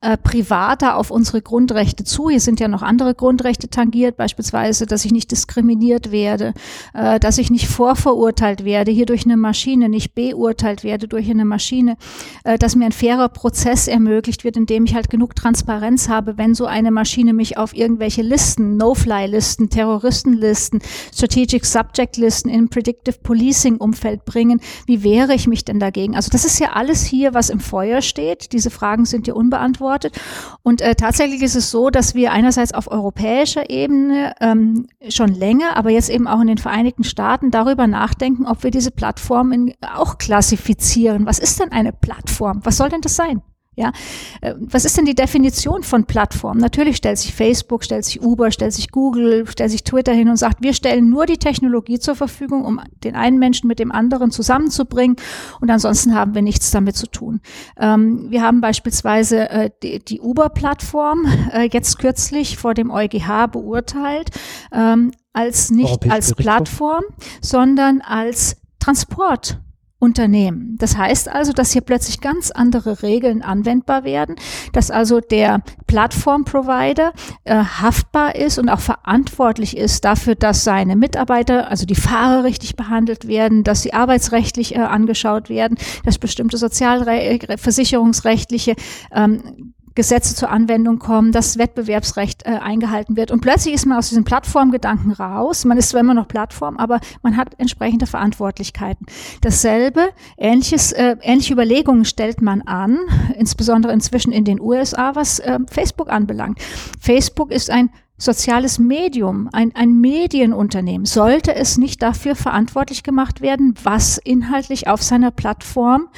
[0.05, 2.29] äh, privater auf unsere Grundrechte zu.
[2.29, 6.53] Hier sind ja noch andere Grundrechte tangiert, beispielsweise, dass ich nicht diskriminiert werde,
[6.93, 11.47] äh, dass ich nicht vorverurteilt werde, hier durch eine Maschine, nicht beurteilt werde durch eine
[11.47, 11.97] Maschine,
[12.45, 16.55] äh, dass mir ein fairer Prozess ermöglicht wird, indem ich halt genug Transparenz habe, wenn
[16.55, 20.83] so eine Maschine mich auf irgendwelche Listen, No-Fly-Listen, Terroristenlisten,
[21.15, 24.61] Strategic Subject-Listen in Predictive Policing-Umfeld bringen.
[24.85, 26.15] Wie wehre ich mich denn dagegen?
[26.15, 28.53] Also das ist ja alles hier, was im Feuer steht.
[28.53, 30.21] Diese Fragen sind ja unbeantwortet beantwortet.
[30.63, 35.77] Und äh, tatsächlich ist es so, dass wir einerseits auf europäischer Ebene ähm, schon länger,
[35.77, 40.19] aber jetzt eben auch in den Vereinigten Staaten darüber nachdenken, ob wir diese Plattformen auch
[40.19, 41.27] klassifizieren.
[41.27, 42.61] Was ist denn eine Plattform?
[42.65, 43.43] Was soll denn das sein?
[43.77, 43.93] Ja,
[44.41, 46.59] äh, was ist denn die Definition von Plattform?
[46.59, 50.37] Natürlich stellt sich Facebook, stellt sich Uber, stellt sich Google, stellt sich Twitter hin und
[50.37, 54.31] sagt, wir stellen nur die Technologie zur Verfügung, um den einen Menschen mit dem anderen
[54.31, 55.17] zusammenzubringen
[55.61, 57.41] und ansonsten haben wir nichts damit zu tun.
[57.79, 64.31] Ähm, wir haben beispielsweise äh, die, die Uber-Plattform äh, jetzt kürzlich vor dem EuGH beurteilt
[64.73, 67.03] ähm, als nicht als Plattform,
[67.41, 69.59] sondern als Transport.
[70.05, 70.77] Unternehmen.
[70.79, 74.37] Das heißt also, dass hier plötzlich ganz andere Regeln anwendbar werden,
[74.73, 77.13] dass also der Plattformprovider
[77.45, 82.77] äh, haftbar ist und auch verantwortlich ist dafür, dass seine Mitarbeiter, also die Fahrer richtig
[82.77, 88.75] behandelt werden, dass sie arbeitsrechtlich äh, angeschaut werden, dass bestimmte sozialversicherungsrechtliche
[89.13, 93.31] ähm, Gesetze zur Anwendung kommen, dass Wettbewerbsrecht äh, eingehalten wird.
[93.31, 95.65] Und plötzlich ist man aus diesem Plattformgedanken raus.
[95.65, 99.07] Man ist zwar immer noch Plattform, aber man hat entsprechende Verantwortlichkeiten.
[99.41, 102.99] Dasselbe, ähnliches, äh, ähnliche Überlegungen stellt man an,
[103.37, 106.59] insbesondere inzwischen in den USA, was äh, Facebook anbelangt.
[107.01, 113.75] Facebook ist ein soziales Medium, ein, ein Medienunternehmen, sollte es nicht dafür verantwortlich gemacht werden,
[113.83, 116.09] was inhaltlich auf seiner Plattform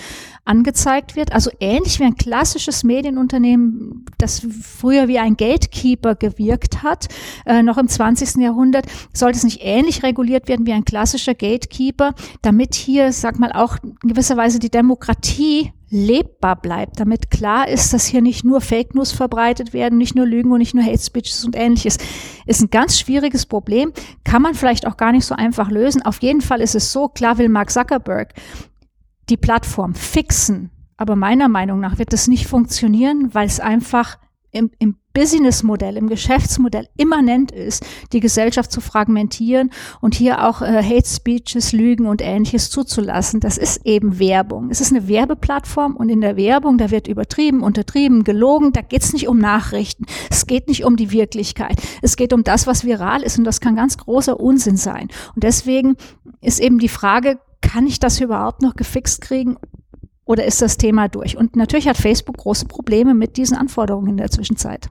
[0.47, 1.33] angezeigt wird.
[1.33, 7.09] Also ähnlich wie ein klassisches Medienunternehmen, das früher wie ein Gatekeeper gewirkt hat,
[7.45, 8.43] äh, noch im 20.
[8.43, 13.53] Jahrhundert, sollte es nicht ähnlich reguliert werden wie ein klassischer Gatekeeper, damit hier, sag mal,
[13.53, 18.61] auch in gewisser Weise die Demokratie lebbar bleibt, damit klar ist, dass hier nicht nur
[18.61, 21.99] Fake News verbreitet werden, nicht nur Lügen und nicht nur Hate Speeches und ähnliches,
[22.45, 23.93] ist ein ganz schwieriges Problem,
[24.25, 26.03] kann man vielleicht auch gar nicht so einfach lösen.
[26.03, 28.35] Auf jeden Fall ist es so, klar will Mark Zuckerberg
[29.29, 34.19] die Plattform fixen, aber meiner Meinung nach wird das nicht funktionieren, weil es einfach
[34.53, 40.83] im, im Businessmodell, im Geschäftsmodell immanent ist, die Gesellschaft zu fragmentieren und hier auch äh,
[40.83, 43.41] Hate Speeches, Lügen und ähnliches zuzulassen.
[43.41, 44.69] Das ist eben Werbung.
[44.71, 48.73] Es ist eine Werbeplattform und in der Werbung, da wird übertrieben, untertrieben, gelogen.
[48.73, 50.05] Da geht es nicht um Nachrichten.
[50.31, 51.81] Es geht nicht um die Wirklichkeit.
[52.03, 55.09] Es geht um das, was viral ist und das kann ganz großer Unsinn sein.
[55.35, 55.97] Und deswegen
[56.43, 59.57] ist eben die Frage, kann ich das überhaupt noch gefixt kriegen?
[60.25, 61.37] Oder ist das Thema durch?
[61.37, 64.88] Und natürlich hat Facebook große Probleme mit diesen Anforderungen in der Zwischenzeit.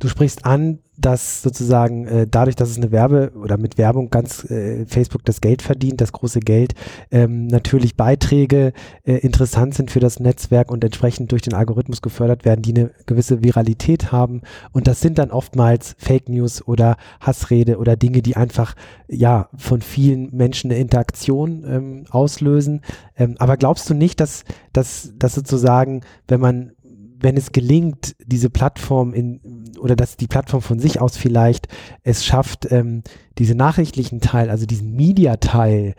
[0.00, 4.44] Du sprichst an, dass sozusagen äh, dadurch, dass es eine Werbe oder mit Werbung ganz
[4.50, 6.74] äh, Facebook das Geld verdient, das große Geld,
[7.10, 8.72] ähm, natürlich Beiträge
[9.04, 12.90] äh, interessant sind für das Netzwerk und entsprechend durch den Algorithmus gefördert werden, die eine
[13.06, 14.42] gewisse Viralität haben.
[14.72, 18.74] Und das sind dann oftmals Fake News oder Hassrede oder Dinge, die einfach
[19.08, 22.82] ja von vielen Menschen eine Interaktion ähm, auslösen.
[23.16, 26.72] Ähm, aber glaubst du nicht, dass, dass, dass sozusagen, wenn man
[27.20, 29.40] wenn es gelingt, diese Plattform in,
[29.78, 31.68] oder dass die Plattform von sich aus vielleicht
[32.02, 33.02] es schafft, ähm,
[33.38, 35.94] diese nachrichtlichen Teil, also diesen Media-Teil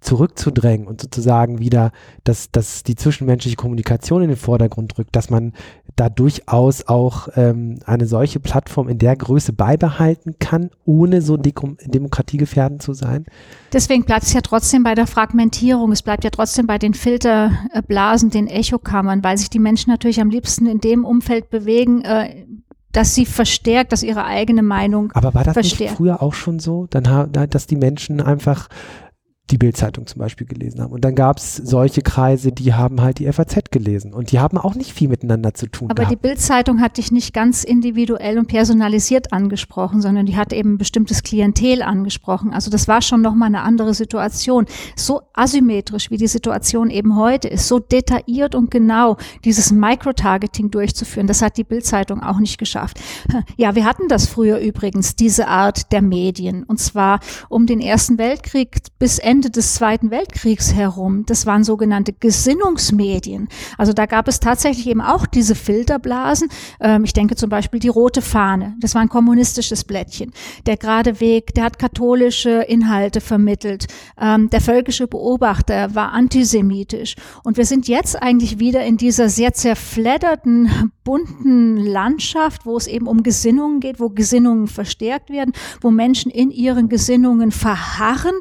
[0.00, 1.90] zurückzudrängen und sozusagen wieder,
[2.24, 5.52] dass, dass die zwischenmenschliche Kommunikation in den Vordergrund rückt, dass man
[5.96, 12.82] da durchaus auch ähm, eine solche Plattform in der Größe beibehalten kann, ohne so demokratiegefährdend
[12.82, 13.26] zu sein?
[13.72, 15.92] Deswegen bleibt es ja trotzdem bei der Fragmentierung.
[15.92, 20.30] Es bleibt ja trotzdem bei den Filterblasen, den Echokammern, weil sich die Menschen natürlich am
[20.30, 22.44] liebsten in dem Umfeld bewegen, äh,
[22.94, 25.80] dass sie verstärkt, dass ihre eigene Meinung Aber war das verstärkt.
[25.80, 28.68] nicht früher auch schon so, dann, dass die Menschen einfach
[29.50, 30.92] die Bildzeitung zum Beispiel gelesen haben.
[30.92, 34.56] Und dann gab es solche Kreise, die haben halt die FAZ gelesen und die haben
[34.56, 35.90] auch nicht viel miteinander zu tun.
[35.90, 36.12] Aber gehabt.
[36.12, 40.78] die Bildzeitung hat dich nicht ganz individuell und personalisiert angesprochen, sondern die hat eben ein
[40.78, 42.54] bestimmtes Klientel angesprochen.
[42.54, 44.64] Also das war schon nochmal eine andere Situation.
[44.96, 51.26] So asymmetrisch, wie die Situation eben heute ist, so detailliert und genau dieses Microtargeting durchzuführen,
[51.26, 53.00] das hat die Bildzeitung auch nicht geschafft.
[53.56, 56.64] Ja, wir hatten das früher übrigens, diese Art der Medien.
[56.64, 61.26] Und zwar um den Ersten Weltkrieg bis Ende Ende des Zweiten Weltkriegs herum.
[61.26, 63.48] Das waren sogenannte Gesinnungsmedien.
[63.76, 66.48] Also da gab es tatsächlich eben auch diese Filterblasen.
[66.78, 68.76] Ähm, ich denke zum Beispiel die Rote Fahne.
[68.78, 70.30] Das war ein kommunistisches Blättchen.
[70.66, 73.88] Der Gerade Weg, der hat katholische Inhalte vermittelt.
[74.20, 77.16] Ähm, der völkische Beobachter war antisemitisch.
[77.42, 83.08] Und wir sind jetzt eigentlich wieder in dieser sehr zerfledderten, bunten Landschaft, wo es eben
[83.08, 88.34] um Gesinnungen geht, wo Gesinnungen verstärkt werden, wo Menschen in ihren Gesinnungen verharren.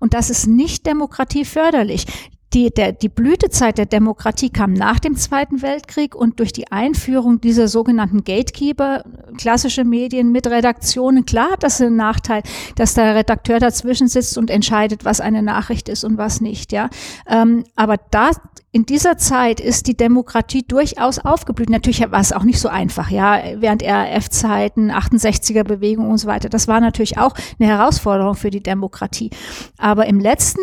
[0.00, 2.06] Und das ist ist nicht demokratieförderlich.
[2.52, 7.40] Die, der, die Blütezeit der Demokratie kam nach dem Zweiten Weltkrieg und durch die Einführung
[7.40, 9.04] dieser sogenannten Gatekeeper,
[9.38, 12.42] klassische Medien mit Redaktionen, klar hat das einen Nachteil,
[12.74, 16.90] dass der Redakteur dazwischen sitzt und entscheidet, was eine Nachricht ist und was nicht, ja.
[17.28, 18.30] Ähm, aber da,
[18.72, 21.70] in dieser Zeit ist die Demokratie durchaus aufgeblüht.
[21.70, 23.40] Natürlich war es auch nicht so einfach, ja.
[23.56, 26.48] Während RAF-Zeiten, 68er Bewegung und so weiter.
[26.48, 29.30] Das war natürlich auch eine Herausforderung für die Demokratie.
[29.78, 30.60] Aber im letzten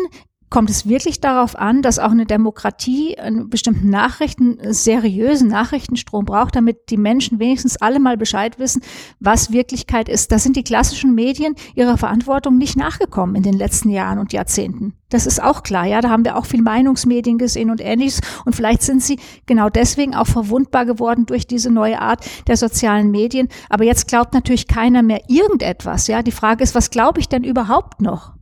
[0.50, 6.56] kommt es wirklich darauf an, dass auch eine Demokratie einen bestimmten Nachrichten, seriösen Nachrichtenstrom braucht,
[6.56, 8.82] damit die Menschen wenigstens alle mal Bescheid wissen,
[9.20, 10.32] was Wirklichkeit ist.
[10.32, 14.94] Da sind die klassischen Medien ihrer Verantwortung nicht nachgekommen in den letzten Jahren und Jahrzehnten.
[15.10, 16.00] Das ist auch klar, ja.
[16.00, 18.20] Da haben wir auch viel Meinungsmedien gesehen und ähnliches.
[18.44, 23.10] Und vielleicht sind sie genau deswegen auch verwundbar geworden durch diese neue Art der sozialen
[23.10, 23.48] Medien.
[23.70, 26.22] Aber jetzt glaubt natürlich keiner mehr irgendetwas, ja.
[26.22, 28.37] Die Frage ist, was glaube ich denn überhaupt noch?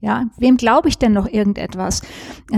[0.00, 2.02] Ja, wem glaube ich denn noch irgendetwas?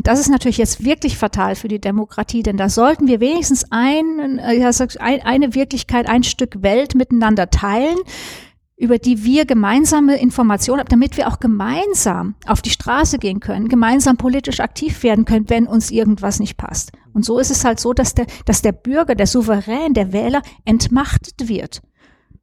[0.03, 4.39] Das ist natürlich jetzt wirklich fatal für die Demokratie, denn da sollten wir wenigstens ein,
[4.39, 7.97] äh, ja, eine Wirklichkeit, ein Stück Welt miteinander teilen,
[8.77, 13.69] über die wir gemeinsame Informationen haben, damit wir auch gemeinsam auf die Straße gehen können,
[13.69, 16.93] gemeinsam politisch aktiv werden können, wenn uns irgendwas nicht passt.
[17.13, 20.43] Und so ist es halt so, dass der, dass der Bürger, der Souverän, der Wähler
[20.65, 21.83] entmachtet wird,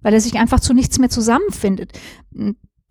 [0.02, 1.94] weil er sich einfach zu nichts mehr zusammenfindet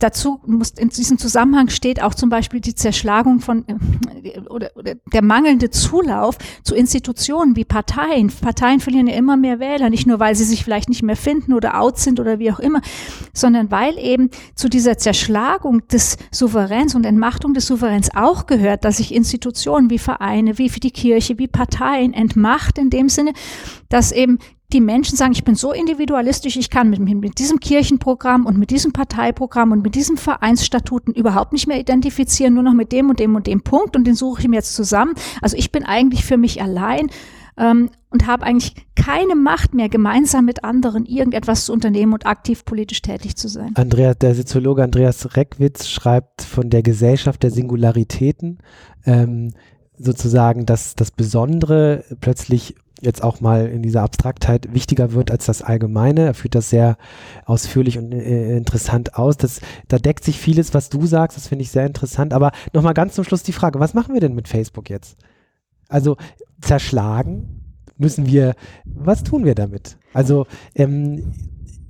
[0.00, 4.96] Dazu muss in diesem Zusammenhang steht auch zum Beispiel die Zerschlagung von äh, oder, oder
[5.12, 8.28] der mangelnde Zulauf zu Institutionen wie Parteien.
[8.28, 11.52] Parteien verlieren ja immer mehr Wähler, nicht nur weil sie sich vielleicht nicht mehr finden
[11.52, 12.80] oder out sind oder wie auch immer,
[13.33, 18.96] sondern weil eben zu dieser Zerschlagung des Souveräns und Entmachtung des Souveräns auch gehört, dass
[18.96, 23.33] sich Institutionen wie Vereine, wie die Kirche, wie Parteien entmacht in dem Sinne,
[23.88, 24.38] dass eben
[24.72, 28.70] die Menschen sagen, ich bin so individualistisch, ich kann mit, mit, diesem Kirchenprogramm und mit
[28.70, 33.20] diesem Parteiprogramm und mit diesen Vereinsstatuten überhaupt nicht mehr identifizieren, nur noch mit dem und
[33.20, 35.14] dem und dem Punkt und den suche ich mir jetzt zusammen.
[35.40, 37.09] Also ich bin eigentlich für mich allein
[37.57, 42.64] ähm, und habe eigentlich keine Macht mehr, gemeinsam mit anderen irgendetwas zu unternehmen und aktiv
[42.64, 43.72] politisch tätig zu sein.
[43.74, 48.59] Andreas, der Soziologe Andreas Reckwitz schreibt von der Gesellschaft der Singularitäten.
[49.05, 49.53] Ähm,
[49.98, 55.62] sozusagen, dass das Besondere plötzlich jetzt auch mal in dieser Abstraktheit wichtiger wird als das
[55.62, 56.22] Allgemeine.
[56.22, 56.96] Er führt das sehr
[57.44, 59.37] ausführlich und äh, interessant aus.
[59.37, 61.37] Das, da deckt sich vieles, was du sagst.
[61.37, 62.33] Das finde ich sehr interessant.
[62.33, 65.18] Aber nochmal ganz zum Schluss die Frage, was machen wir denn mit Facebook jetzt?
[65.88, 66.16] Also
[66.61, 67.61] zerschlagen
[67.96, 68.54] müssen wir,
[68.85, 69.98] was tun wir damit?
[70.12, 71.33] Also ähm,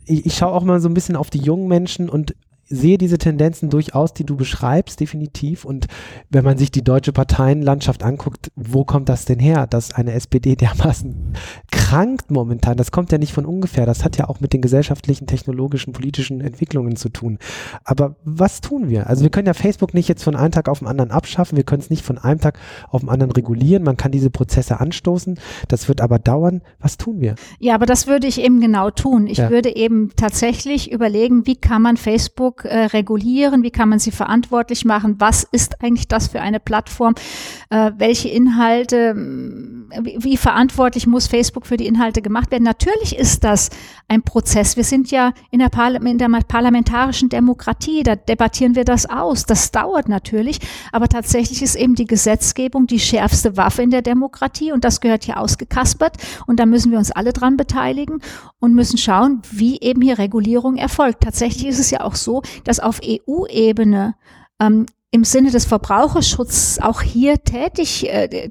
[0.04, 2.34] ich, ich schaue auch mal so ein bisschen auf die jungen Menschen und
[2.66, 5.64] sehe diese Tendenzen durchaus, die du beschreibst, definitiv.
[5.64, 5.86] Und
[6.30, 10.56] wenn man sich die deutsche Parteienlandschaft anguckt, wo kommt das denn her, dass eine SPD
[10.56, 11.34] dermaßen
[11.70, 12.76] krankt momentan?
[12.76, 13.86] Das kommt ja nicht von ungefähr.
[13.86, 17.38] Das hat ja auch mit den gesellschaftlichen, technologischen, politischen Entwicklungen zu tun.
[17.84, 19.08] Aber was tun wir?
[19.08, 21.56] Also wir können ja Facebook nicht jetzt von einem Tag auf den anderen abschaffen.
[21.56, 23.82] Wir können es nicht von einem Tag auf den anderen regulieren.
[23.82, 25.38] Man kann diese Prozesse anstoßen.
[25.68, 26.62] Das wird aber dauern.
[26.80, 27.34] Was tun wir?
[27.58, 29.26] Ja, aber das würde ich eben genau tun.
[29.26, 29.50] Ich ja.
[29.50, 33.62] würde eben tatsächlich überlegen, wie kann man Facebook Facebook äh, regulieren?
[33.62, 35.16] Wie kann man sie verantwortlich machen?
[35.18, 37.14] Was ist eigentlich das für eine Plattform?
[37.70, 42.64] Äh, welche Inhalte, wie, wie verantwortlich muss Facebook für die Inhalte gemacht werden?
[42.64, 43.70] Natürlich ist das
[44.08, 44.76] ein Prozess.
[44.76, 49.46] Wir sind ja in der, Parla in der parlamentarischen Demokratie, da debattieren wir das aus.
[49.46, 50.58] Das dauert natürlich,
[50.92, 55.24] aber tatsächlich ist eben die Gesetzgebung die schärfste Waffe in der Demokratie und das gehört
[55.24, 58.20] hier ausgekaspert und da müssen wir uns alle dran beteiligen
[58.60, 61.22] und müssen schauen, wie eben hier Regulierung erfolgt.
[61.22, 64.14] Tatsächlich ist es ja auch so, dass auf EU-Ebene
[64.60, 68.50] ähm, im Sinne des Verbraucherschutzes auch hier tätig, äh,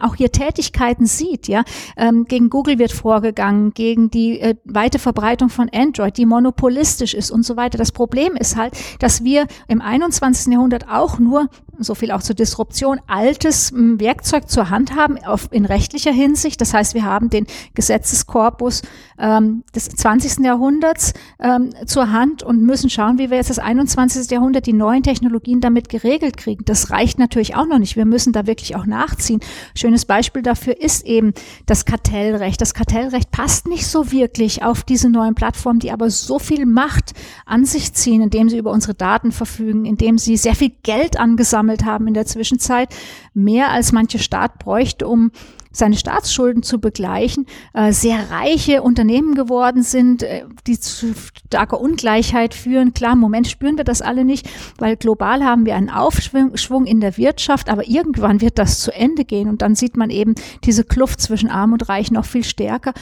[0.00, 1.64] auch hier Tätigkeiten sieht, ja.
[1.96, 7.32] Ähm, gegen Google wird vorgegangen, gegen die äh, weite Verbreitung von Android, die monopolistisch ist
[7.32, 7.76] und so weiter.
[7.76, 10.52] Das Problem ist halt, dass wir im 21.
[10.52, 15.48] Jahrhundert auch nur so viel auch zur Disruption, altes hm, Werkzeug zur Hand haben auf,
[15.50, 16.60] in rechtlicher Hinsicht.
[16.60, 18.82] Das heißt, wir haben den Gesetzeskorpus
[19.18, 20.44] ähm, des 20.
[20.44, 24.30] Jahrhunderts ähm, zur Hand und müssen schauen, wie wir jetzt das 21.
[24.30, 26.64] Jahrhundert die neuen Technologien damit geregelt kriegen.
[26.64, 27.96] Das reicht natürlich auch noch nicht.
[27.96, 29.40] Wir müssen da wirklich auch nachziehen.
[29.74, 31.32] Schönes Beispiel dafür ist eben
[31.66, 32.60] das Kartellrecht.
[32.60, 37.12] Das Kartellrecht passt nicht so wirklich auf diese neuen Plattformen, die aber so viel Macht
[37.44, 41.84] an sich ziehen, indem sie über unsere Daten verfügen, indem sie sehr viel Geld angesammelt
[41.84, 42.94] haben in der Zwischenzeit,
[43.34, 45.30] mehr als manche Staat bräuchte, um
[45.76, 51.14] seine Staatsschulden zu begleichen, äh, sehr reiche Unternehmen geworden sind, äh, die zu
[51.46, 52.94] starker Ungleichheit führen.
[52.94, 57.00] Klar, im Moment spüren wir das alle nicht, weil global haben wir einen Aufschwung in
[57.00, 60.34] der Wirtschaft, aber irgendwann wird das zu Ende gehen und dann sieht man eben
[60.64, 62.92] diese Kluft zwischen Arm und Reich noch viel stärker.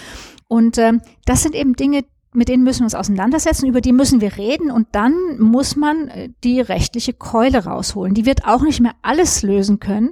[0.49, 0.93] Und äh,
[1.25, 4.71] das sind eben Dinge, mit denen müssen wir uns auseinandersetzen, über die müssen wir reden
[4.71, 8.15] und dann muss man äh, die rechtliche Keule rausholen.
[8.15, 10.11] Die wird auch nicht mehr alles lösen können,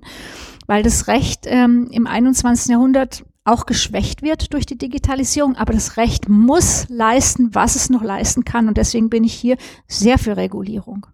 [0.72, 2.70] weil das Recht ähm, im 21.
[2.70, 8.02] Jahrhundert auch geschwächt wird durch die Digitalisierung, aber das Recht muss leisten, was es noch
[8.02, 11.06] leisten kann und deswegen bin ich hier sehr für Regulierung.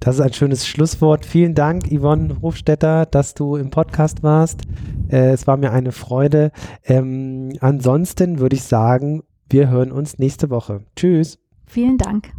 [0.00, 1.24] Das ist ein schönes Schlusswort.
[1.24, 4.64] Vielen Dank, Yvonne Hofstetter, dass du im Podcast warst.
[5.08, 6.52] Äh, es war mir eine Freude.
[6.84, 10.84] Ähm, ansonsten würde ich sagen, wir hören uns nächste Woche.
[10.94, 11.38] Tschüss.
[11.64, 12.34] Vielen Dank.